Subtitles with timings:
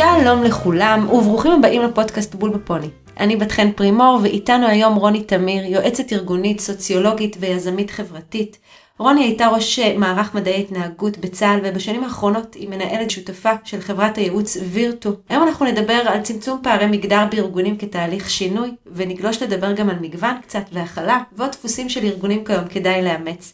[0.00, 2.88] שלום לכולם וברוכים הבאים לפודקאסט בול בפוני.
[3.20, 8.58] אני בת חן פרימור ואיתנו היום רוני תמיר, יועצת ארגונית, סוציולוגית ויזמית חברתית.
[8.98, 14.56] רוני הייתה ראש מערך מדעי התנהגות בצה"ל ובשנים האחרונות היא מנהלת שותפה של חברת הייעוץ
[14.70, 15.10] וירטו.
[15.28, 20.34] היום אנחנו נדבר על צמצום פערי מגדר בארגונים כתהליך שינוי ונגלוש לדבר גם על מגוון
[20.42, 23.52] קצת והכלה ועוד דפוסים של ארגונים כיום כדאי לאמץ.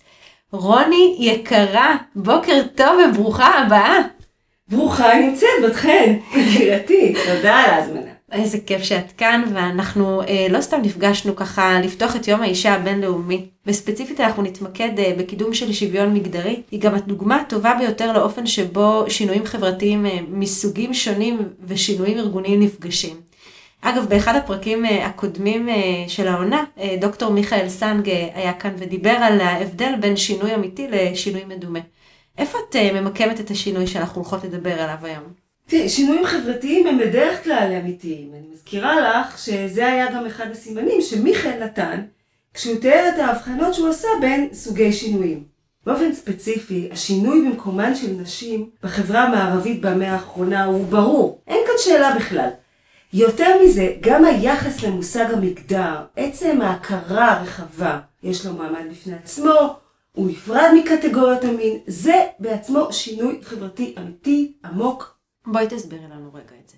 [0.53, 4.16] רוני יקרה, בוקר טוב וברוכה הבאה.
[4.69, 8.11] ברוכה נמצאת, בת חן, יקירתי, תודה על ההזמנה.
[8.33, 13.47] איזה כיף שאת כאן, ואנחנו אה, לא סתם נפגשנו ככה לפתוח את יום האישה הבינלאומי,
[13.67, 16.63] וספציפית אנחנו נתמקד אה, בקידום של שוויון מגדרי.
[16.71, 23.17] היא גם הדוגמה הטובה ביותר לאופן שבו שינויים חברתיים אה, מסוגים שונים ושינויים ארגוניים נפגשים.
[23.81, 25.75] אגב, באחד הפרקים אה, הקודמים אה,
[26.09, 31.45] של העונה, אה, דוקטור מיכאל סנג היה כאן ודיבר על ההבדל בין שינוי אמיתי לשינוי
[31.45, 31.81] מדומה.
[32.39, 35.25] איפה את ממקמת את השינוי שאנחנו הולכות לדבר עליו היום?
[35.67, 38.33] תראי, שינויים חברתיים הם בדרך כלל אמיתיים.
[38.35, 42.01] אני מזכירה לך שזה היה גם אחד הסימנים שמיכאל נתן
[42.55, 45.45] כשהוא תיאר את ההבחנות שהוא עשה בין סוגי שינויים.
[45.87, 51.41] באופן ספציפי, השינוי במקומן של נשים בחברה המערבית במאה האחרונה הוא ברור.
[51.49, 52.49] אין כאן שאלה בכלל.
[53.13, 59.77] יותר מזה, גם היחס למושג המגדר, עצם ההכרה הרחבה, יש לו מעמד בפני עצמו,
[60.17, 65.17] הוא נפרד מקטגוריית המין, זה בעצמו שינוי חברתי אמיתי, עמוק.
[65.47, 66.77] בואי תסבירי לנו רגע את זה.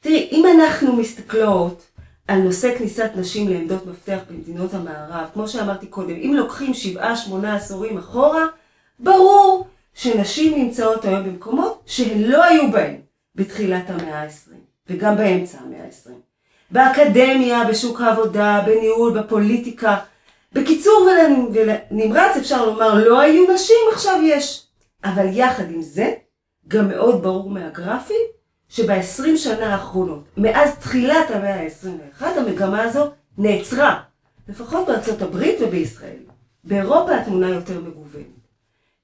[0.00, 1.82] תראי, אם אנחנו מסתכלות
[2.28, 7.56] על נושא כניסת נשים לעמדות מפתח במדינות המערב, כמו שאמרתי קודם, אם לוקחים שבעה, שמונה
[7.56, 8.46] עשורים אחורה,
[8.98, 12.96] ברור שנשים נמצאות היום במקומות שהן לא היו בהם
[13.34, 14.54] בתחילת המאה ה-20.
[14.88, 16.10] וגם באמצע המאה ה-20.
[16.70, 19.98] באקדמיה, בשוק העבודה, בניהול, בפוליטיקה.
[20.54, 21.08] בקיצור
[21.54, 24.66] ונמרץ אפשר לומר לא היו נשים, עכשיו יש.
[25.04, 26.14] אבל יחד עם זה,
[26.68, 28.20] גם מאוד ברור מהגרפים,
[28.68, 34.00] שב-20 שנה האחרונות, מאז תחילת המאה ה-21, המגמה הזו נעצרה.
[34.48, 36.16] לפחות בארצות הברית ובישראל.
[36.64, 38.24] באירופה התמונה יותר מגוונת.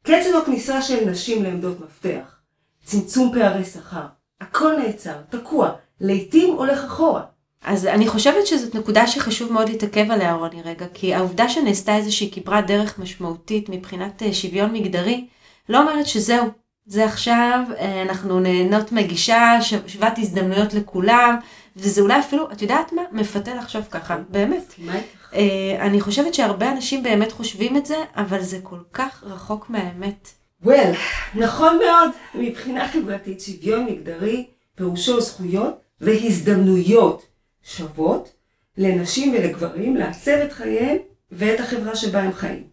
[0.02, 2.41] קצב הכניסה של נשים לעמדות מפתח,
[2.84, 4.06] צמצום פערי שכר,
[4.41, 5.70] הכל נעצר, תקוע,
[6.00, 7.22] לעתים הולך אחורה.
[7.65, 12.31] אז אני חושבת שזאת נקודה שחשוב מאוד להתעכב עליה רוני רגע, כי העובדה שנעשתה איזושהי
[12.32, 15.26] כברת דרך משמעותית מבחינת אה, שוויון מגדרי,
[15.69, 16.49] לא אומרת שזהו,
[16.87, 21.37] זה עכשיו, אה, אנחנו נהנות מגישה, שוות הזדמנויות לכולם,
[21.76, 23.03] וזה אולי אפילו, את יודעת מה?
[23.12, 24.75] מפתה לחשוב ככה, באמת.
[24.78, 25.34] מה איתך?
[25.81, 30.28] אני חושבת שהרבה אנשים באמת חושבים את זה, אבל זה כל כך רחוק מהאמת.
[30.65, 30.97] well,
[31.34, 37.29] נכון מאוד, מבחינה חברתית שוויון מגדרי פירושו זכויות והזדמנויות
[37.62, 38.32] שוות
[38.78, 40.97] לנשים ולגברים לעצב את חייהם
[41.32, 42.65] ואת החברה שבה הם חיים.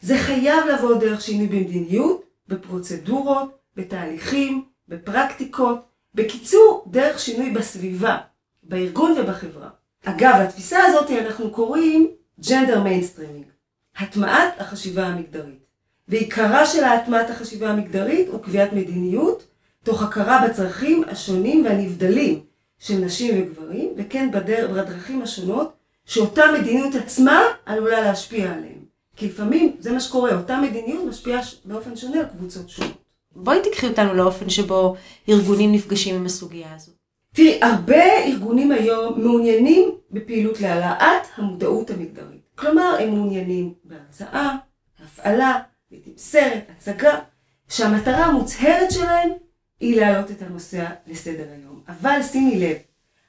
[0.00, 5.78] זה חייב לבוא דרך שינוי במדיניות, בפרוצדורות, בתהליכים, בפרקטיקות,
[6.14, 8.18] בקיצור, דרך שינוי בסביבה,
[8.62, 9.68] בארגון ובחברה.
[10.04, 12.10] אגב, לתפיסה הזאת אנחנו קוראים
[12.48, 13.44] gender mainstreaming,
[13.96, 15.64] הטמעת החשיבה המגדרית.
[16.08, 19.46] ועיקרה של הטמעת החשיבה המגדרית הוא קביעת מדיניות,
[19.82, 22.40] תוך הכרה בצרכים השונים והנבדלים
[22.86, 24.70] של נשים וגברים, וכן בדר...
[24.72, 25.72] בדרכים השונות
[26.04, 28.84] שאותה מדיניות עצמה עלולה להשפיע עליהם.
[29.16, 32.92] כי לפעמים זה מה שקורה, אותה מדיניות משפיעה באופן שונה על קבוצות שונות.
[33.36, 34.96] בואי תקחי אותנו לאופן שבו
[35.28, 36.92] ארגונים נפגשים עם הסוגיה הזו.
[37.32, 42.42] תראי, הרבה ארגונים היום מעוניינים בפעילות להעלאת המודעות המגדרית.
[42.54, 44.56] כלומר, הם מעוניינים בהרצאה,
[45.04, 45.60] הפעלה,
[46.16, 47.18] סרט, הצגה,
[47.68, 49.30] שהמטרה המוצהרת שלהם
[49.80, 51.82] היא להעלות את הנושא לסדר היום.
[51.88, 52.76] אבל שימי לב,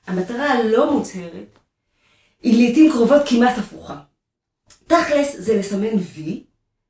[0.08, 1.60] המטרה הלא מוצהרת
[2.42, 4.00] היא לעיתים קרובות כמעט הפוכה.
[4.88, 6.44] תכלס זה לסמן וי,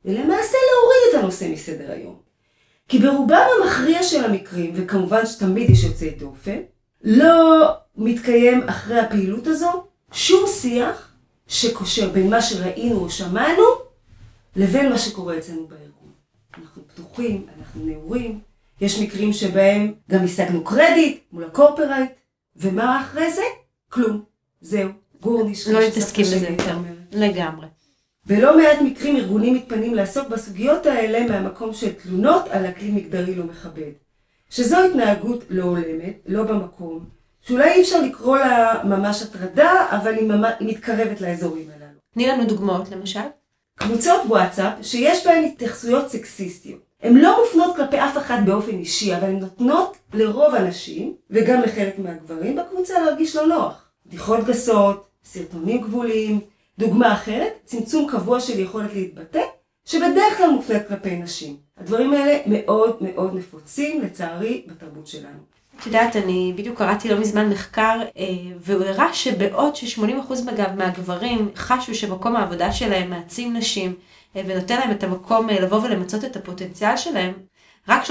[0.06, 2.20] ולמעשה להוריד את הנושא מסדר היום.
[2.88, 6.60] כי ברובם המכריע של המקרים, וכמובן שתמיד יש יוצאי דופן,
[7.04, 11.16] לא מתקיים אחרי הפעילות הזו שום שיח
[11.48, 13.64] שקושר בין מה שראינו או שמענו
[14.56, 16.12] לבין מה שקורה אצלנו בארגון.
[16.58, 18.40] אנחנו פתוחים, אנחנו נעורים,
[18.82, 22.12] יש מקרים שבהם גם השגנו קרדיט מול הקורפרייט,
[22.56, 23.42] ומה אחרי זה?
[23.90, 24.24] כלום.
[24.62, 24.90] זהו,
[25.22, 25.68] גורניש.
[25.68, 26.78] לא מתעסקים בזה יותר.
[27.12, 27.68] לגמרי.
[28.26, 33.44] בלא מעט מקרים ארגונים מתפנים לעסוק בסוגיות האלה מהמקום של תלונות על אקלים מגדרי לא
[33.44, 33.92] מכבד.
[34.50, 37.06] שזו התנהגות לא הולמת, לא במקום,
[37.42, 42.00] שאולי אי אפשר לקרוא לה ממש הטרדה, אבל היא, ממש, היא מתקרבת לאזורים הללו.
[42.14, 43.20] תני לנו דוגמאות למשל.
[43.76, 46.85] קבוצות וואטסאפ שיש בהן התייחסויות סקסיסטיות.
[47.02, 52.00] הן לא מופנות כלפי אף אחד באופן אישי, אבל הן נותנות לרוב הנשים, וגם לחלק
[52.00, 53.90] מהגברים בקבוצה להרגיש לא נוח.
[54.06, 56.40] בדיחות גסות, סרטונים גבוליים,
[56.80, 59.42] דוגמה אחרת, צמצום קבוע של יכולת להתבטא,
[59.86, 61.56] שבדרך כלל מופנית כלפי נשים.
[61.78, 65.40] הדברים האלה מאוד מאוד נפוצים, לצערי, בתרבות שלנו.
[65.80, 68.26] את יודעת, אני בדיוק קראתי לא מזמן מחקר, אה,
[68.60, 70.34] והוא הראה שבעוד ש-80%
[70.78, 73.96] מהגברים חשו שמקום העבודה שלהם מעצים נשים
[74.36, 77.34] ונותן להם את המקום אה, לבוא ולמצות את הפוטנציאל שלהם,
[77.88, 78.04] רק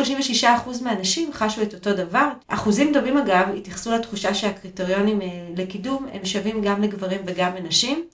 [0.42, 0.46] 36%
[0.82, 2.28] מהנשים חשו את אותו דבר.
[2.48, 5.20] אחוזים דומים אגב התייחסו לתחושה שהקריטריונים
[5.56, 8.04] לקידום הם שווים גם לגברים וגם לנשים.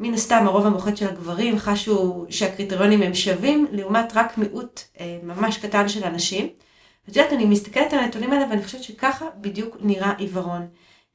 [0.00, 4.80] מן הסתם הרוב המוחץ של הגברים חשו שהקריטריונים הם שווים, לעומת רק מיעוט
[5.22, 6.48] ממש קטן של הנשים.
[7.08, 10.66] ואת יודעת, אני מסתכלת על הנתונים האלה ואני חושבת שככה בדיוק נראה עיוורון.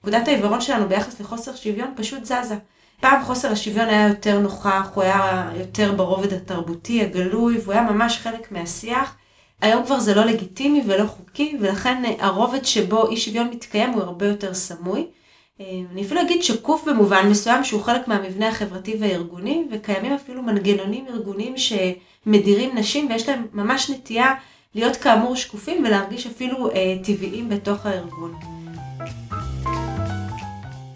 [0.01, 2.55] נקודת העיוורון שלנו ביחס לחוסר שוויון פשוט זזה.
[3.01, 8.17] פעם חוסר השוויון היה יותר נוכח, הוא היה יותר ברובד התרבותי, הגלוי, והוא היה ממש
[8.17, 9.15] חלק מהשיח.
[9.61, 14.25] היום כבר זה לא לגיטימי ולא חוקי, ולכן הרובד שבו אי שוויון מתקיים הוא הרבה
[14.25, 15.07] יותר סמוי.
[15.59, 21.53] אני אפילו אגיד שקוף במובן מסוים שהוא חלק מהמבנה החברתי והארגוני, וקיימים אפילו מנגנונים ארגוניים
[21.57, 24.33] שמדירים נשים ויש להם ממש נטייה
[24.75, 28.56] להיות כאמור שקופים ולהרגיש אפילו אה, טבעיים בתוך הארגון.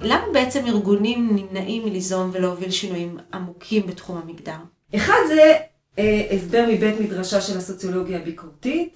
[0.02, 4.58] למה בעצם ארגונים נמנעים מליזום ולהוביל שינויים עמוקים בתחום המגדר?
[4.96, 5.58] אחד זה
[6.00, 8.96] אה, הסבר מבית מדרשה של הסוציולוגיה הביקורתית,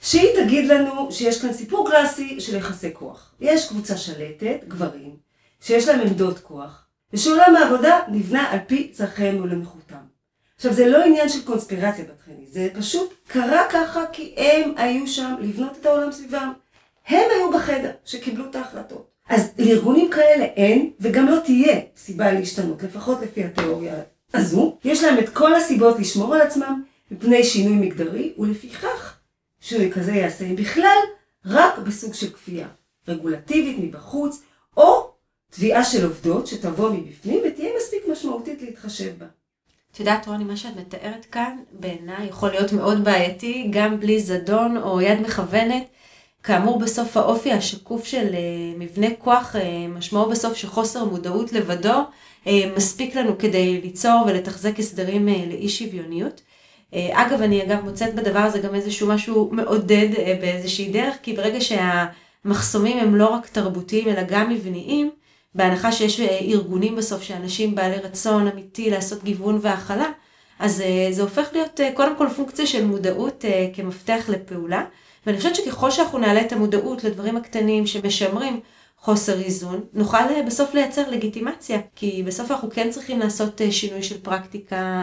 [0.00, 3.34] שהיא תגיד לנו שיש כאן סיפור קלאסי של יחסי כוח.
[3.40, 5.16] יש קבוצה שלטת, גברים,
[5.60, 10.04] שיש להם עמדות כוח, ושעולם העבודה נבנה על פי צרכיהם ולנוחותם.
[10.56, 15.34] עכשיו, זה לא עניין של קונספירציה בתכנים, זה פשוט קרה ככה כי הם היו שם
[15.40, 16.52] לבנות את העולם סביבם.
[17.06, 19.13] הם היו בחדר שקיבלו את ההחלטות.
[19.28, 23.94] אז לארגונים כאלה אין, וגם לא תהיה סיבה להשתנות, לפחות לפי התיאוריה
[24.34, 24.78] הזו.
[24.84, 29.18] יש להם את כל הסיבות לשמור על עצמם מפני שינוי מגדרי, ולפיכך
[29.60, 30.98] שינוי כזה יעשה בכלל,
[31.46, 32.68] רק בסוג של כפייה.
[33.08, 34.42] רגולטיבית מבחוץ,
[34.76, 35.10] או
[35.50, 39.26] תביעה של עובדות שתבוא מבפנים ותהיה מספיק משמעותית להתחשב בה.
[39.92, 44.76] את יודעת, רוני, מה שאת מתארת כאן, בעיניי יכול להיות מאוד בעייתי, גם בלי זדון
[44.76, 45.84] או יד מכוונת.
[46.44, 49.58] כאמור, בסוף האופי השקוף של uh, מבנה כוח, uh,
[49.88, 52.00] משמעו בסוף שחוסר מודעות לבדו
[52.44, 56.40] uh, מספיק לנו כדי ליצור ולתחזק הסדרים לאי שוויוניות.
[57.12, 60.08] אגב, אני אגב מוצאת בדבר הזה גם איזשהו משהו מעודד
[60.40, 65.10] באיזושהי דרך, כי ברגע שהמחסומים הם לא רק תרבותיים אלא גם מבניים,
[65.54, 70.08] בהנחה שיש אה, ארגונים בסוף שאנשים בעלי רצון אמיתי לעשות גיוון והכלה,
[70.58, 73.44] אז אה, זה הופך להיות אה, קודם כל פונקציה של מודעות
[73.74, 74.84] כמפתח לפעולה.
[75.26, 78.60] ואני חושבת שככל שאנחנו נעלה את המודעות לדברים הקטנים שמשמרים
[78.98, 85.02] חוסר איזון, נוכל בסוף לייצר לגיטימציה, כי בסוף אנחנו כן צריכים לעשות שינוי של פרקטיקה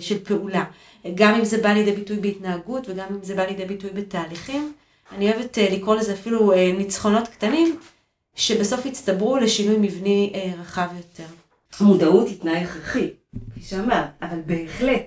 [0.00, 0.64] של פעולה,
[1.14, 4.72] גם אם זה בא לידי ביטוי בהתנהגות וגם אם זה בא לידי ביטוי בתהליכים.
[5.12, 7.78] אני אוהבת לקרוא לזה אפילו ניצחונות קטנים,
[8.34, 11.32] שבסוף יצטברו לשינוי מבני אה, רחב יותר.
[11.80, 13.10] מודעות היא תנאי הכרחי,
[13.50, 15.02] כפי שאמרת, אבל בהחלט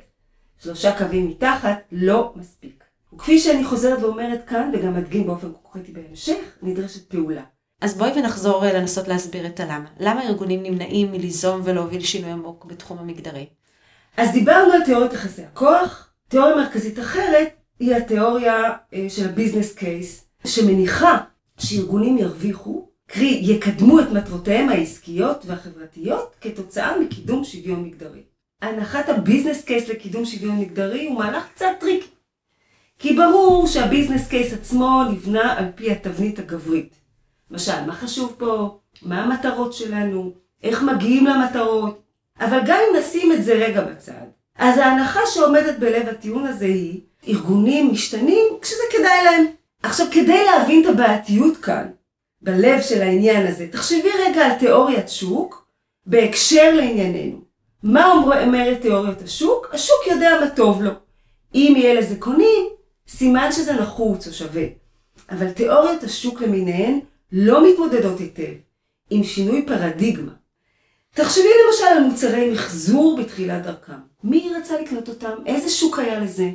[0.63, 2.80] שלושה קווים מתחת לא מספיק.
[3.21, 7.41] וכפי שאני חוזרת ואומרת כאן, וגם אדגים באופן קונקרטי בהמשך, נדרשת פעולה.
[7.81, 9.85] אז בואי ונחזור אה, לנסות להסביר את הלמה.
[9.99, 13.45] למה ארגונים נמנעים מליזום ולהוביל שינוי עמוק בתחום המגדרי?
[14.17, 16.09] אז דיברנו על תיאוריית יחסי הכוח.
[16.27, 18.63] תיאוריה מרכזית אחרת היא התיאוריה
[18.93, 21.17] אה, של ה business case, שמניחה
[21.57, 28.21] שארגונים ירוויחו קרי יקדמו את מטרותיהם העסקיות והחברתיות כתוצאה מקידום שוויון מגדרי.
[28.61, 32.10] הנחת ה business case לקידום שוויון מגדרי הוא מהלך קצת tricky.
[33.01, 36.95] כי ברור שה business case עצמו נבנה על פי התבנית הגברית.
[37.51, 38.77] למשל, מה חשוב פה?
[39.01, 40.31] מה המטרות שלנו?
[40.63, 42.01] איך מגיעים למטרות?
[42.39, 44.25] אבל גם אם נשים את זה רגע בצד,
[44.57, 49.45] אז ההנחה שעומדת בלב הטיעון הזה היא, ארגונים משתנים כשזה כדאי להם.
[49.83, 51.87] עכשיו, כדי להבין את הבעייתיות כאן,
[52.41, 53.67] בלב של העניין הזה.
[53.71, 55.65] תחשבי רגע על תיאוריית שוק
[56.05, 57.41] בהקשר לענייננו.
[57.83, 59.69] מה אומרת תיאוריות השוק?
[59.73, 60.91] השוק יודע מה טוב לו.
[61.55, 62.80] אם יהיה לזה קונים,
[63.17, 64.63] סימן שזה נחוץ או שווה.
[65.29, 66.99] אבל תיאוריות השוק למיניהן
[67.31, 68.53] לא מתמודדות היטב
[69.09, 70.31] עם שינוי פרדיגמה.
[71.13, 73.93] תחשבי למשל על מוצרי מחזור בתחילת דרכם.
[74.23, 75.33] מי רצה לקנות אותם?
[75.45, 76.49] איזה שוק היה לזה?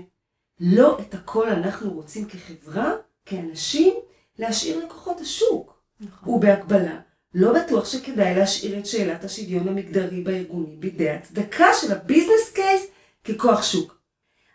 [0.60, 2.92] לא את הכל אנחנו רוצים כחברה,
[3.26, 3.94] כאנשים,
[4.38, 5.80] להשאיר לכוחות השוק.
[6.00, 6.34] נכון.
[6.34, 6.98] ובהקבלה,
[7.34, 12.86] לא בטוח שכדאי להשאיר את שאלת השוויון המגדרי בארגונים בידי הצדקה של ה business case
[13.24, 13.95] ככוח שוק.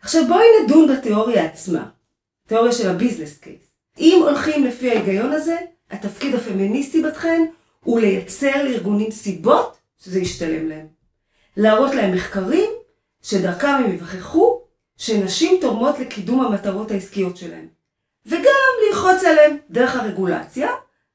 [0.01, 1.85] עכשיו בואי נדון בתיאוריה עצמה,
[2.47, 3.71] תיאוריה של ה business case.
[3.99, 5.55] אם הולכים לפי ההיגיון הזה,
[5.91, 7.45] התפקיד הפמיניסטי בתכן
[7.83, 10.87] הוא לייצר לארגונים סיבות שזה ישתלם להם.
[11.57, 12.69] להראות להם מחקרים
[13.21, 14.61] שדרכם הם יווכחו
[14.97, 17.67] שנשים תורמות לקידום המטרות העסקיות שלהם.
[18.25, 20.69] וגם ללחוץ עליהם דרך הרגולציה,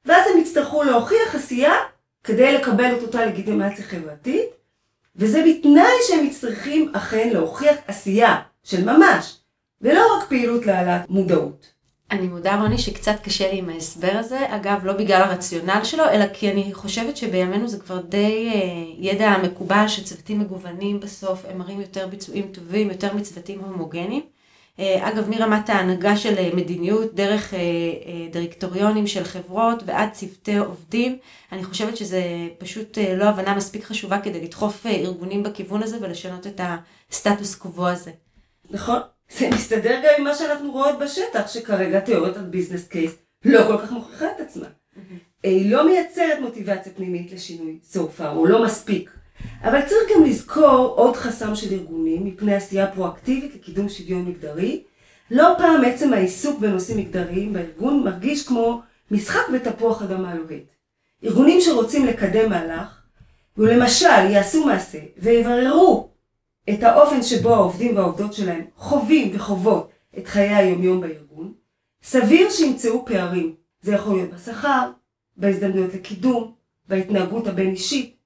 [0.05, 1.75] ואז הם יצטרכו להוכיח עשייה
[2.23, 4.49] כדי לקבל את אותה לגיטימציה חברתית,
[5.15, 9.37] וזה בתנאי שהם צריכים אכן להוכיח עשייה של ממש,
[9.81, 11.77] ולא רק פעילות להעלאת מודעות.
[12.11, 14.55] אני מודה, רוני, שקצת קשה לי עם ההסבר הזה.
[14.55, 18.61] אגב, לא בגלל הרציונל שלו, אלא כי אני חושבת שבימינו זה כבר די אה,
[18.97, 24.21] ידע מקובל שצוותים מגוונים בסוף, הם מראים יותר ביצועים טובים, יותר מצוותים הומוגניים.
[24.79, 27.59] אה, אגב, מרמת ההנהגה של אה, מדיניות, דרך אה,
[28.31, 31.17] דירקטוריונים של חברות ועד צוותי עובדים,
[31.51, 32.23] אני חושבת שזה
[32.57, 36.61] פשוט לא הבנה מספיק חשובה כדי לדחוף ארגונים בכיוון הזה ולשנות את
[37.09, 38.11] הסטטוס קוו הזה.
[38.69, 38.99] נכון,
[39.37, 43.11] זה מסתדר גם עם מה שאנחנו רואות בשטח, שכרגע תיאוריית ביזנס קייס
[43.45, 44.65] לא כל כך מוכיחה את עצמה.
[45.43, 49.11] היא לא מייצרת מוטיבציה פנימית לשינוי so far, הוא לא מספיק.
[49.63, 54.83] אבל צריך גם לזכור עוד חסם של ארגונים מפני עשייה פרואקטיבית לקידום שוויון מגדרי.
[55.31, 58.81] לא פעם עצם העיסוק בנושאים מגדריים בארגון מרגיש כמו
[59.11, 60.63] משחק בתפוח אדמה לוהט.
[61.23, 63.01] ארגונים שרוצים לקדם מהלך,
[63.57, 66.09] ולמשל יעשו מעשה ויבררו
[66.69, 71.53] את האופן שבו העובדים והעובדות שלהם חווים וחוות את חיי היומיום בארגון,
[72.03, 73.55] סביר שימצאו פערים.
[73.81, 74.91] זה יכול להיות בשכר,
[75.37, 76.51] בהזדמנויות לקידום,
[76.87, 78.17] בהתנהגות הבין אישית,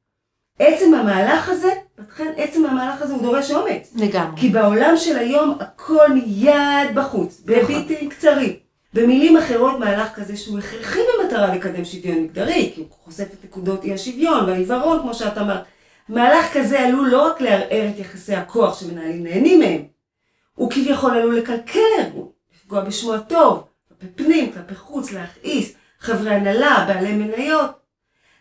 [0.59, 3.93] עצם המהלך הזה, לכן עצם המהלך הזה הוא דורש אומץ.
[3.95, 4.41] לגמרי.
[4.41, 7.63] כי בעולם של היום הכל מיד בחוץ, נכון.
[7.63, 8.53] בביטים קצרים.
[8.93, 13.83] במילים אחרות, מהלך כזה שהוא הכרחי במטרה לקדם שוויון מגדרי, כי הוא חושף את נקודות
[13.83, 15.63] אי השוויון והעיוורון, כמו שאת אמרת.
[16.11, 19.81] מהלך כזה עלול לא רק לערער את יחסי הכוח שמנהלים נהנים מהם,
[20.55, 26.85] הוא כביכול עלול לקלקל ארגון, לפגוע בשמו הטוב, כלפי פנים, כלפי חוץ, להכעיס, חברי הנהלה,
[26.87, 27.71] בעלי מניות.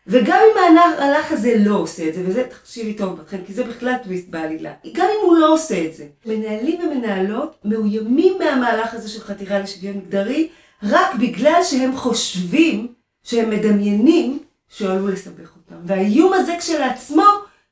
[0.07, 3.95] וגם אם המהלך הזה לא עושה את זה, וזה תחשיבי טוב בתכן, כי זה בכלל
[4.03, 9.21] טוויסט בעלילה, גם אם הוא לא עושה את זה, מנהלים ומנהלות מאוימים מהמהלך הזה של
[9.21, 10.49] חתירה לשוויון מגדרי,
[10.83, 15.83] רק בגלל שהם חושבים, שהם מדמיינים, שהוא עלול לסבך אותם.
[15.85, 17.25] והאיום הזה כשלעצמו,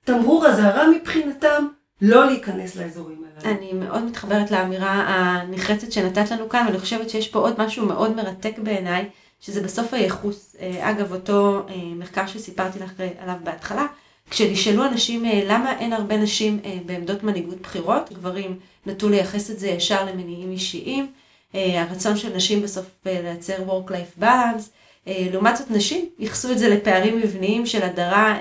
[0.08, 1.66] תמרור אזהרה מבחינתם,
[2.02, 3.58] לא להיכנס לאזורים הללו.
[3.58, 8.16] אני מאוד מתחברת לאמירה הנחרצת שנתת לנו כאן, ואני חושבת שיש פה עוד משהו מאוד
[8.16, 9.08] מרתק בעיניי.
[9.40, 10.56] שזה בסוף הייחוס.
[10.60, 13.86] אה, אגב, אותו אה, מחקר שסיפרתי לך עליו בהתחלה,
[14.30, 19.68] כשנשאלו אנשים אה, למה אין הרבה נשים בעמדות מנהיגות בחירות, גברים נטו לייחס את זה
[19.68, 21.12] ישר למניעים אישיים,
[21.54, 24.62] הרצון של נשים בסוף לייצר work-life balance,
[25.32, 28.38] לעומת זאת נשים ייחסו את זה לפערים מבניים של הדרה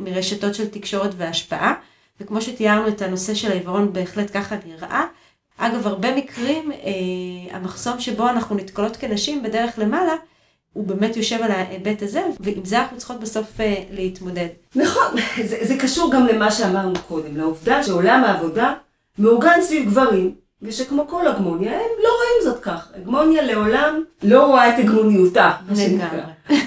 [0.00, 1.74] מרשתות של תקשורת והשפעה,
[2.20, 5.04] וכמו שתיארנו את הנושא של העיוורון בהחלט ככה נראה,
[5.60, 10.14] אגב, הרבה מקרים, אה, המחסום שבו אנחנו נתקלות כנשים בדרך למעלה,
[10.72, 14.46] הוא באמת יושב על ההיבט הזה, ועם זה אנחנו צריכות בסוף אה, להתמודד.
[14.76, 18.74] נכון, זה, זה קשור גם למה שאמרנו קודם, לעובדה שעולם העבודה
[19.18, 22.88] מאורגן סביב גברים, ושכמו כל הגמוניה, הם לא רואים זאת כך.
[22.94, 26.22] הגמוניה לעולם לא רואה את הגמוניותה, מה שנקרא.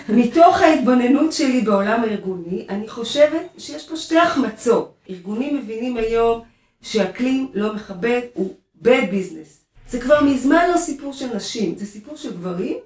[0.10, 4.94] מתוך ההתבוננות שלי בעולם הארגוני, אני חושבת שיש פה שתי החמצות.
[5.10, 6.42] ארגונים מבינים היום
[6.82, 9.64] שאקלים לא מכבד, הוא bad business.
[9.90, 12.78] זה כבר מזמן לא סיפור של נשים, זה סיפור של גברים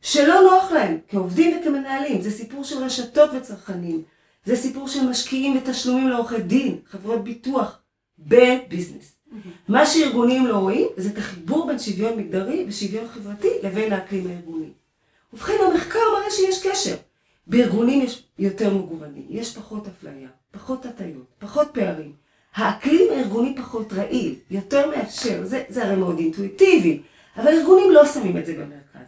[0.00, 4.02] שלא נוח להם כעובדים וכמנהלים, זה סיפור של רשתות וצרכנים,
[4.44, 7.78] זה סיפור של משקיעים ותשלומים לעורכי דין, חברות ביטוח,
[8.28, 9.17] bad business.
[9.32, 9.48] Mm-hmm.
[9.68, 14.70] מה שארגונים לא רואים זה את החיבור בין שוויון מגדרי ושוויון חברתי לבין האקלים הארגוני.
[15.32, 16.96] ובכן המחקר מראה שיש קשר.
[17.46, 22.12] בארגונים יש יותר מגוונים, יש פחות אפליה, פחות הטיות, פחות פערים.
[22.54, 27.00] האקלים הארגוני פחות רעיל, יותר מאפשר, זה, זה הרי מאוד אינטואיטיבי,
[27.36, 29.06] אבל ארגונים לא שמים את זה במרכז.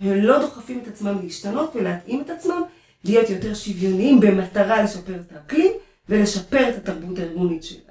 [0.00, 2.62] הם לא דוחפים את עצמם להשתנות ולהתאים את עצמם,
[3.04, 5.72] להיות יותר שוויוניים במטרה לשפר את האקלים
[6.08, 7.81] ולשפר את התרבות הארגונית שלהם.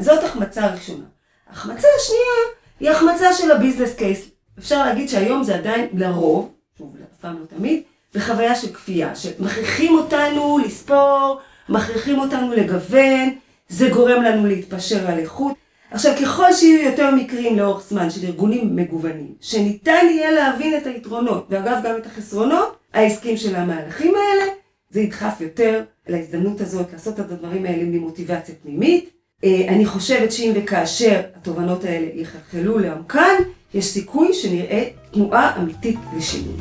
[0.00, 1.04] זאת החמצה ראשונה.
[1.50, 4.28] החמצה השנייה היא החמצה של הביזנס קייס.
[4.58, 7.82] אפשר להגיד שהיום זה עדיין לרוב, שוב, אף פעם לא תמיד,
[8.14, 13.34] בחוויה של כפייה, שמכריחים אותנו לספור, מכריחים אותנו לגוון,
[13.68, 15.54] זה גורם לנו להתפשר על איכות.
[15.90, 21.46] עכשיו, ככל שיהיו יותר מקרים לאורך זמן של ארגונים מגוונים, שניתן יהיה להבין את היתרונות,
[21.50, 24.52] ואגב גם את החסרונות העסקיים של המהלכים האלה,
[24.90, 29.13] זה ידחף יותר להזדמנות הזאת לעשות את הדברים האלה ממוטיבציה פנימית.
[29.44, 33.34] אה, אני חושבת שאם וכאשר התובנות האלה יחלחלו לעומקן,
[33.74, 36.56] יש סיכוי שנראה תנועה אמיתית לשינוי.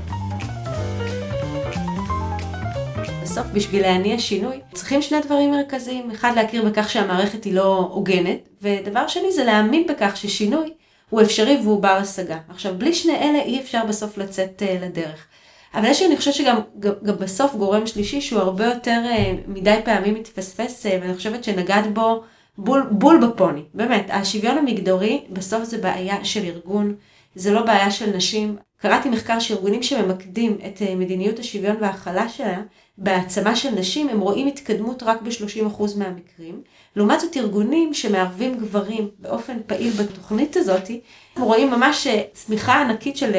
[3.23, 6.11] בסוף בשביל להניע שינוי צריכים שני דברים מרכזיים.
[6.11, 10.73] אחד, להכיר בכך שהמערכת היא לא הוגנת, ודבר שני זה להאמין בכך ששינוי
[11.09, 12.37] הוא אפשרי והוא בר השגה.
[12.49, 15.25] עכשיו, בלי שני אלה אי אפשר בסוף לצאת uh, לדרך.
[15.73, 20.13] אבל יש אני חושבת שגם גם בסוף גורם שלישי שהוא הרבה יותר uh, מדי פעמים
[20.13, 22.23] מתפספס, uh, ואני חושבת שנגעת בו
[22.57, 23.61] בול, בול בפוני.
[23.73, 26.95] באמת, השוויון המגדרי בסוף זה בעיה של ארגון,
[27.35, 28.57] זה לא בעיה של נשים.
[28.77, 32.61] קראתי מחקר שארגונים שממקדים את מדיניות השוויון וההכלה שלה
[32.97, 36.61] בהעצמה של נשים, הם רואים התקדמות רק ב-30% מהמקרים.
[36.95, 40.89] לעומת זאת ארגונים שמערבים גברים באופן פעיל בתוכנית הזאת,
[41.35, 43.31] הם רואים ממש צמיחה ענקית של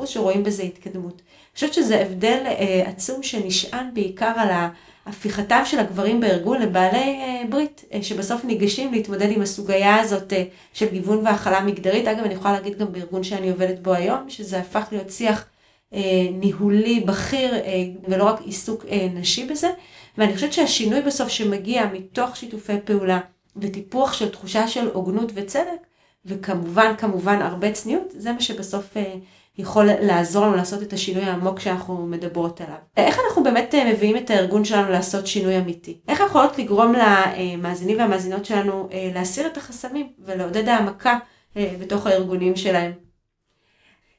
[0.00, 1.14] 96% שרואים בזה התקדמות.
[1.14, 2.46] אני חושבת שזה הבדל
[2.86, 4.48] עצום שנשען בעיקר על
[5.06, 10.32] הפיכתם של הגברים בארגון לבעלי ברית, שבסוף ניגשים להתמודד עם הסוגיה הזאת
[10.72, 12.08] של גיוון והכלה מגדרית.
[12.08, 15.44] אגב, אני יכולה להגיד גם בארגון שאני עובדת בו היום, שזה הפך להיות שיח
[16.32, 17.54] ניהולי בכיר
[18.08, 18.84] ולא רק עיסוק
[19.14, 19.70] נשי בזה.
[20.18, 23.20] ואני חושבת שהשינוי בסוף שמגיע מתוך שיתופי פעולה
[23.56, 25.86] וטיפוח של תחושה של הוגנות וצדק,
[26.26, 28.96] וכמובן, כמובן הרבה צניעות, זה מה שבסוף
[29.58, 32.76] יכול לעזור לנו לעשות את השינוי העמוק שאנחנו מדברות עליו.
[32.96, 36.00] איך אנחנו באמת מביאים את הארגון שלנו לעשות שינוי אמיתי?
[36.08, 41.18] איך יכולות לגרום למאזינים והמאזינות שלנו להסיר את החסמים ולעודד העמקה
[41.56, 42.92] בתוך הארגונים שלהם?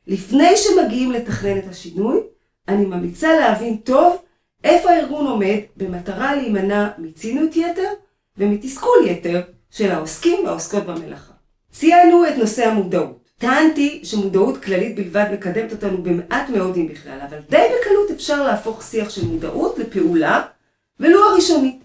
[0.08, 2.20] לפני שמגיעים לתכנן את השינוי,
[2.67, 4.17] אני ממליצה להבין טוב
[4.63, 7.89] איפה הארגון עומד במטרה להימנע מציניות יתר
[8.38, 9.41] ומתסכול יתר
[9.72, 11.34] של העוסקים והעוסקות במלאכה.
[11.72, 13.26] ציינו את נושא המודעות.
[13.38, 18.84] טענתי שמודעות כללית בלבד מקדמת אותנו במעט מאוד אם בכלל, אבל די בקלות אפשר להפוך
[18.84, 20.46] שיח של מודעות לפעולה,
[21.00, 21.79] ולו הראשונית.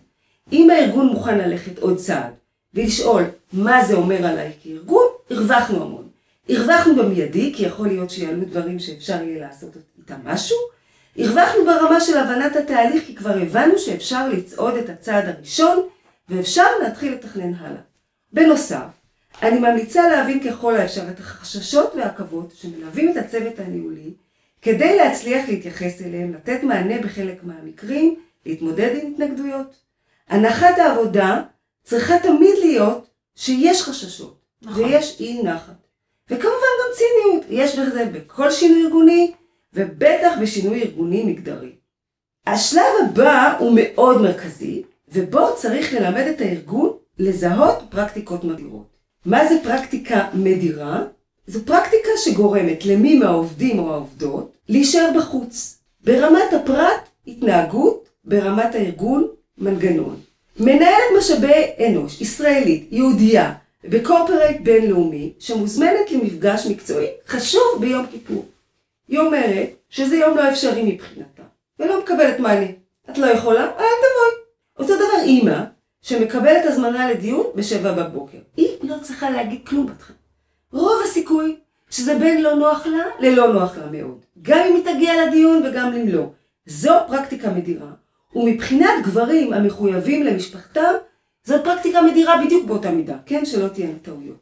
[0.52, 2.32] אם הארגון מוכן ללכת עוד צעד
[2.74, 6.08] ולשאול מה זה אומר עליי כארגון, הרווחנו המון.
[6.48, 10.56] הרווחנו במיידי, כי יכול להיות שיעלו דברים שאפשר יהיה לעשות איתם משהו.
[11.18, 15.82] הרווחנו ברמה של הבנת התהליך, כי כבר הבנו שאפשר לצעוד את הצעד הראשון,
[16.28, 17.80] ואפשר להתחיל לתכנן הלאה.
[18.32, 18.86] בנוסף,
[19.42, 24.14] אני ממליצה להבין ככל האפשר את החששות והעכבות שמלווים את הצוות הניהולי,
[24.62, 28.14] כדי להצליח להתייחס אליהם, לתת מענה בחלק מהמקרים,
[28.46, 29.76] להתמודד עם התנגדויות.
[30.28, 31.42] הנחת העבודה
[31.84, 34.84] צריכה תמיד להיות שיש חששות, נכון.
[34.84, 35.86] ויש אי נחת.
[36.26, 36.48] וכמובן
[36.80, 39.32] גם ציניות, יש בזה בכל שינוי ארגוני,
[39.74, 41.72] ובטח בשינוי ארגוני מגדרי.
[42.46, 48.91] השלב הבא הוא מאוד מרכזי, ובו צריך ללמד את הארגון לזהות פרקטיקות מדירות.
[49.26, 51.02] מה זה פרקטיקה מדירה?
[51.46, 55.78] זו פרקטיקה שגורמת למי מהעובדים או העובדות להישאר בחוץ.
[56.04, 60.20] ברמת הפרט, התנהגות, ברמת הארגון, מנגנון.
[60.60, 63.52] מנהלת משאבי אנוש, ישראלית, יהודייה,
[63.84, 68.44] בקורפרייט בינלאומי, שמוזמנת למפגש מקצועי חשוב ביום כיפור.
[69.08, 71.42] היא אומרת שזה יום לא אפשרי מבחינתה,
[71.78, 72.66] ולא מקבלת מענה.
[73.10, 73.62] את לא יכולה?
[73.62, 74.42] אל תבואי.
[74.78, 75.62] אותו דבר אימא,
[76.02, 78.38] שמקבלת הזמנה לדיון בשבע בבוקר.
[78.56, 80.18] היא לא צריכה להגיד כלום בתחילה.
[80.72, 81.56] רוב הסיכוי
[81.90, 84.18] שזה בין לא נוח לה ללא נוח לה מאוד.
[84.42, 86.26] גם אם היא תגיע לדיון וגם אם לא.
[86.66, 87.90] זו פרקטיקה מדירה,
[88.34, 90.92] ומבחינת גברים המחויבים למשפחתם,
[91.44, 93.44] זו פרקטיקה מדירה בדיוק באותה מידה, כן?
[93.44, 94.36] שלא תהיינה טעויות.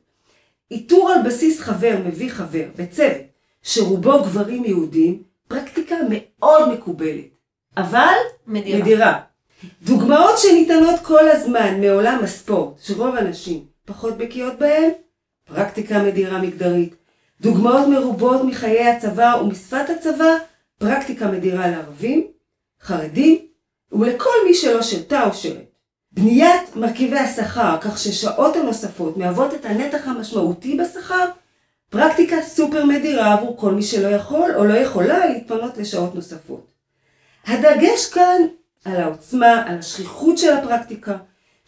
[0.70, 3.16] איתור על בסיס חבר מביא חבר בצוות
[3.62, 7.24] שרובו גברים יהודים, פרקטיקה מאוד מקובלת,
[7.76, 8.14] אבל
[8.46, 8.80] מדירה.
[8.80, 9.20] מדירה.
[9.82, 14.90] דוגמאות שניתנות כל הזמן מעולם הספורט, שרוב הנשים פחות בקיאות בהן,
[15.44, 16.94] פרקטיקה מדירה מגדרית.
[17.40, 20.36] דוגמאות מרובות מחיי הצבא ומשפת הצבא,
[20.78, 22.26] פרקטיקה מדירה לערבים,
[22.82, 23.38] חרדים,
[23.92, 25.70] ולכל מי שלא שירתה או שירת.
[26.12, 31.24] בניית מרכיבי השכר כך ששעות הנוספות מהוות את הנתח המשמעותי בשכר,
[31.90, 36.66] פרקטיקה סופר מדירה עבור כל מי שלא יכול או לא יכולה להתפנות לשעות נוספות.
[37.46, 38.42] הדגש כאן
[38.84, 41.16] על העוצמה, על השכיחות של הפרקטיקה,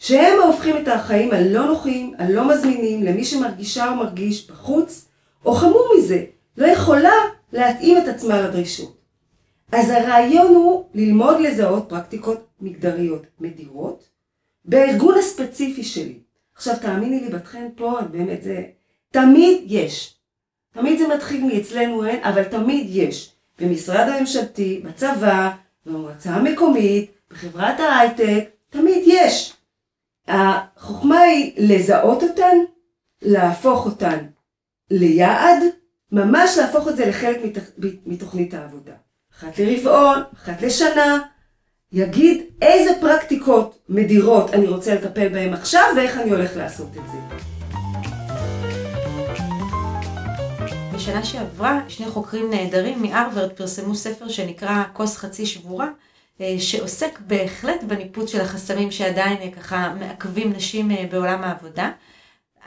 [0.03, 5.07] שהם ההופכים את החיים הלא נוחים, הלא מזמינים, למי שמרגישה או מרגיש בחוץ,
[5.45, 6.23] או חמור מזה,
[6.57, 7.13] לא יכולה
[7.53, 8.97] להתאים את עצמה לדרישות.
[9.71, 14.09] אז הרעיון הוא ללמוד לזהות פרקטיקות מגדריות מדירות
[14.65, 16.19] בארגון הספציפי שלי.
[16.55, 18.63] עכשיו תאמיני לי, בתכן פה, באמת זה,
[19.11, 20.15] תמיד יש.
[20.73, 23.31] תמיד זה מתחיל מאצלנו אין, אבל תמיד יש.
[23.59, 25.51] במשרד הממשלתי, בצבא,
[25.85, 29.53] במועצה המקומית, בחברת ההייטק, תמיד יש.
[30.27, 32.57] החוכמה היא לזהות אותן,
[33.21, 34.17] להפוך אותן
[34.91, 35.63] ליעד,
[36.11, 37.41] ממש להפוך את זה לחלק
[38.05, 38.93] מתוכנית העבודה.
[39.37, 41.19] אחת לרבעון, אחת לשנה,
[41.91, 47.45] יגיד איזה פרקטיקות מדירות אני רוצה לטפל בהן עכשיו ואיך אני הולך לעשות את זה.
[50.95, 55.89] בשנה שעברה שני חוקרים נהדרים מהרווארד פרסמו ספר שנקרא כוס חצי שבורה,
[56.59, 61.91] שעוסק בהחלט בניפוץ של החסמים שעדיין אה, ככה מעכבים נשים אה, בעולם העבודה.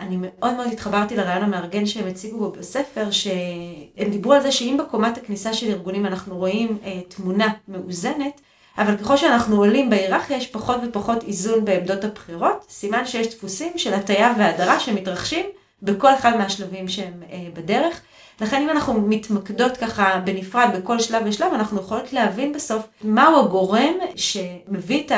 [0.01, 4.77] אני מאוד מאוד התחברתי לרעיון המארגן שהם הציגו בו בספר, שהם דיברו על זה שאם
[4.81, 8.41] בקומת הכניסה של ארגונים אנחנו רואים תמונה מאוזנת,
[8.79, 13.95] אבל ככל שאנחנו עולים בהיררכיה יש פחות ופחות איזון בעמדות הבחירות, סימן שיש דפוסים של
[13.95, 15.47] הטיה והדרה שמתרחשים
[15.83, 17.23] בכל אחד מהשלבים שהם
[17.55, 18.01] בדרך.
[18.41, 23.95] לכן אם אנחנו מתמקדות ככה בנפרד בכל שלב ושלב, אנחנו יכולות להבין בסוף מהו הגורם
[24.17, 25.13] שמביא את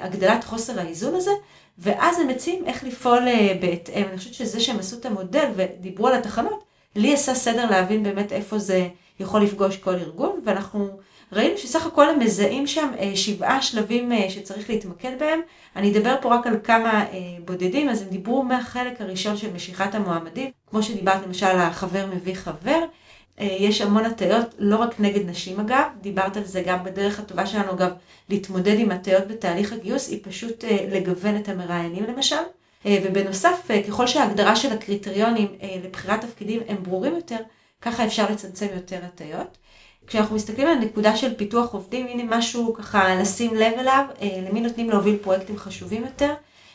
[0.00, 1.30] הגדלת חוסר האיזון הזה,
[1.78, 4.04] ואז הם מציעים איך לפעול אה, בהתאם.
[4.08, 6.64] אני חושבת שזה שהם עשו את המודל ודיברו על התחנות,
[6.96, 8.88] לי עשה סדר להבין באמת איפה זה
[9.20, 10.88] יכול לפגוש כל ארגון, ואנחנו
[11.32, 15.40] ראינו שסך הכל הם מזהים שם אה, שבעה שלבים אה, שצריך להתמקד בהם.
[15.76, 17.04] אני אדבר פה רק על כמה
[17.44, 22.84] בודדים, אז הם דיברו מהחלק הראשון של משיכת המועמדים, כמו שדיברת למשל החבר מביא חבר.
[23.40, 27.46] אה, יש המון הטיות, לא רק נגד נשים אגב, דיברת על זה גם בדרך הטובה
[27.46, 27.90] שלנו אגב,
[28.28, 32.36] להתמודד עם הטיות בתהליך הגיוס, היא פשוט אה, לגוון את המראיינים למשל.
[32.86, 35.48] אה, ובנוסף, ככל שההגדרה של הקריטריונים
[35.84, 37.38] לבחירת תפקידים הם ברורים יותר,
[37.82, 39.58] ככה אפשר לצמצם יותר הטיות.
[40.06, 44.04] כשאנחנו מסתכלים על נקודה של פיתוח עובדים, הנה משהו ככה לשים לב אליו,
[44.48, 46.34] למי נותנים להוביל פרויקטים חשובים יותר.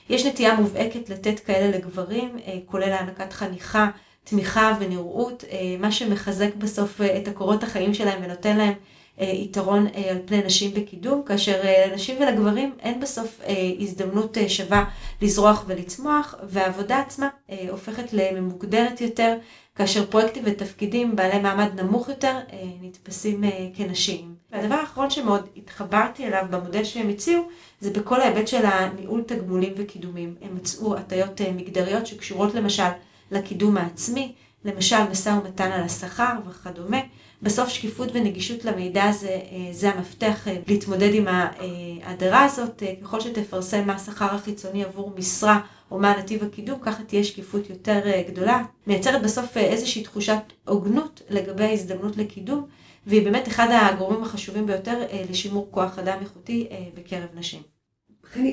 [0.09, 3.89] יש נטייה מובהקת לתת כאלה לגברים, כולל הענקת חניכה.
[4.23, 8.73] תמיכה ונראות, אה, מה שמחזק בסוף אה, את הקורות החיים שלהם ונותן להם
[9.21, 13.41] אה, יתרון על פני נשים בקידום, כאשר לנשים ולגברים אין בסוף
[13.79, 14.85] הזדמנות שווה
[15.21, 17.29] לזרוח ולצמוח, והעבודה עצמה
[17.69, 19.37] הופכת לממוגדרת יותר,
[19.75, 22.39] כאשר פרויקטים ותפקידים בעלי מעמד נמוך יותר
[22.81, 23.43] נתפסים
[23.75, 24.35] כנשים.
[24.51, 27.47] והדבר האחרון שמאוד התחברתי אליו במודל שהם הציעו,
[27.79, 30.35] זה בכל ההיבט של הניהול תגמולים וקידומים.
[30.41, 32.89] הם מצאו הטיות מגדריות שקשורות למשל
[33.31, 34.33] לקידום העצמי,
[34.65, 36.99] למשל משא ומתן על השכר וכדומה.
[37.41, 42.83] בסוף שקיפות ונגישות למידע זה, אה, זה המפתח אה, להתמודד עם ההדרה הזאת.
[42.83, 45.59] אה, ככל שתפרסם מה השכר החיצוני עבור משרה
[45.91, 48.63] או מה נתיב הקידום, ככה תהיה שקיפות יותר גדולה.
[48.87, 52.65] מייצרת בסוף איזושהי תחושת הוגנות לגבי ההזדמנות לקידום,
[53.07, 54.99] והיא באמת אחד הגורמים החשובים ביותר
[55.29, 57.61] לשימור כוח אדם איכותי בקרב נשים.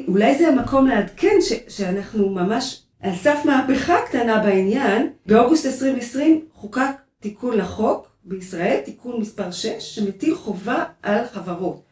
[0.09, 6.91] אולי זה המקום לעדכן ש- שאנחנו ממש על סף מהפכה קטנה בעניין, באוגוסט 2020 חוקק
[7.21, 11.89] תיקון לחוק בישראל, תיקון מספר 6, שמטיל חובה על חברות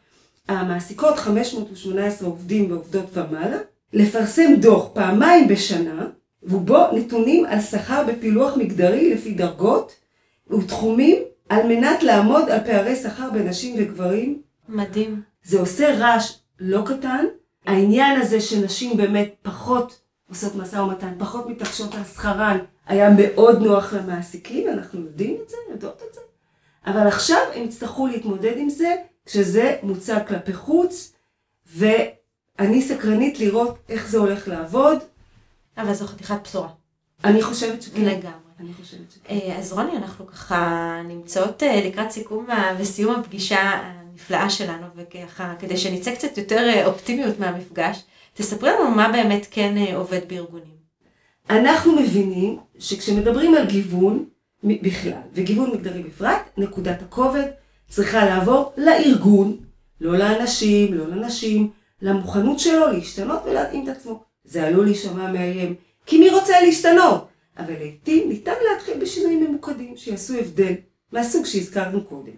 [0.47, 3.57] המעסיקות 518 עובדים ועובדות ומעלה,
[3.93, 6.07] לפרסם דוח פעמיים בשנה,
[6.43, 9.95] ובו נתונים על שכר בפילוח מגדרי לפי דרגות
[10.49, 11.17] ותחומים,
[11.49, 14.41] על מנת לעמוד על פערי שכר בין נשים וגברים.
[14.69, 15.21] מדהים.
[15.43, 17.25] זה עושה רעש לא קטן.
[17.65, 23.93] העניין הזה שנשים באמת פחות עושות משא ומתן, פחות מתעקשות על שכרן, היה מאוד נוח
[23.93, 26.21] למעסיקים, אנחנו יודעים את זה, יודעות את זה.
[26.87, 31.13] אבל עכשיו הם יצטרכו להתמודד עם זה, כשזה מוצג כלפי חוץ,
[31.65, 34.97] ואני סקרנית לראות איך זה הולך לעבוד.
[35.77, 36.69] אבל זו חתיכת בשורה.
[37.23, 38.01] אני חושבת שכן.
[38.01, 38.47] לגמרי.
[38.59, 39.35] אני חושבת שכן.
[39.35, 45.77] אה, אז רוני, אנחנו ככה נמצאות אה, לקראת סיכום וסיום הפגישה הנפלאה שלנו, וככה, כדי
[45.77, 48.03] שנצא קצת יותר אה, אופטימיות מהמפגש.
[48.37, 50.77] תספרי לנו מה באמת כן אה, עובד בארגונים.
[51.49, 54.25] אנחנו מבינים שכשמדברים על גיוון
[54.63, 57.45] בכלל, וגיוון מגדרי בפרט, נקודת הכובד
[57.89, 59.57] צריכה לעבור לארגון,
[60.01, 61.69] לא לאנשים, לא לנשים,
[62.01, 64.23] למוכנות שלו להשתנות ולהתאים את עצמו.
[64.43, 67.27] זה עלול להישמע מאיים, כי מי רוצה להשתנות?
[67.57, 70.73] אבל לעתים ניתן להתחיל בשינויים ממוקדים שיעשו הבדל
[71.11, 72.35] מהסוג שהזכרנו קודם.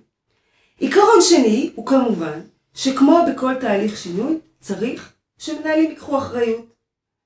[0.78, 2.40] עיקרון שני הוא כמובן
[2.74, 6.66] שכמו בכל תהליך שינוי, צריך שמנהלים ייקחו אחריות.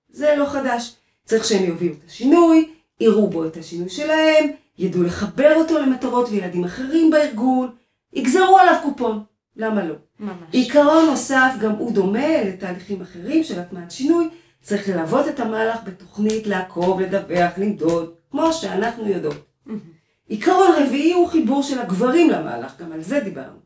[0.09, 0.95] זה לא חדש.
[1.25, 6.63] צריך שהם יובילו את השינוי, יראו בו את השינוי שלהם, ידעו לחבר אותו למטרות וילדים
[6.63, 7.75] אחרים בארגון,
[8.13, 9.23] יגזרו עליו קופון.
[9.55, 9.95] למה לא?
[10.19, 10.33] ממש.
[10.51, 14.29] עיקרון נוסף, גם הוא דומה לתהליכים אחרים של הטמעת שינוי,
[14.61, 19.45] צריך ללוות את המהלך בתוכנית, לעקוב, לדווח, למדוד, כמו שאנחנו יודעות.
[20.27, 23.62] עיקרון רביעי הוא חיבור של הגברים למהלך, גם על זה דיברנו.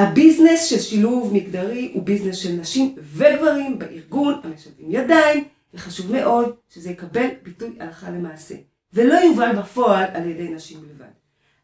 [0.00, 6.90] הביזנס של שילוב מגדרי הוא ביזנס של נשים וגברים בארגון המשלבים ידיים, וחשוב מאוד שזה
[6.90, 8.54] יקבל ביטוי הלכה למעשה,
[8.92, 11.10] ולא יובל בפועל על ידי נשים בלבד.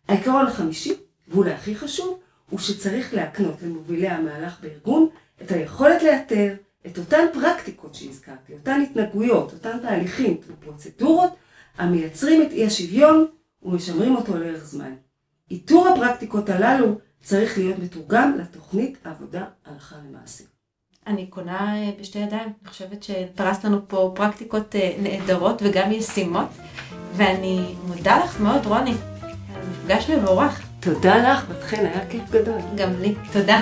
[0.09, 0.95] העיקרון החמישי,
[1.29, 2.19] ואולי הכי חשוב,
[2.51, 5.09] הוא שצריך להקנות למובילי המהלך בארגון
[5.43, 6.55] את היכולת לאתר
[6.87, 11.31] את אותן פרקטיקות שהזכרתי, אותן התנהגויות, אותן תהליכים ופרוצדורות
[11.79, 13.27] המייצרים את אי השוויון
[13.63, 14.95] ומשמרים אותו לאורך זמן.
[15.51, 20.45] איתור הפרקטיקות הללו צריך להיות מתורגם לתוכנית העבודה הלכה למעשה.
[21.07, 26.49] אני קונה אה, בשתי ידיים, אני חושבת שפרסת לנו פה פרקטיקות אה, נהדרות וגם ישימות,
[27.13, 28.95] ואני מודה לך מאוד, רוני,
[29.55, 30.63] על מפגש מבורך.
[30.81, 32.59] תודה לך, בת חן, היה כיף גדול.
[32.77, 33.61] גם לי, תודה.